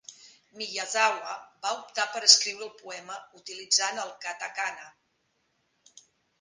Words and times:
Miyazawa 0.59 1.33
va 1.65 1.73
optar 1.81 2.07
per 2.15 2.23
escriure 2.29 2.67
el 2.69 2.73
poema 2.81 3.21
utilitzant 3.43 4.03
el 4.07 4.17
katakana. 4.27 4.93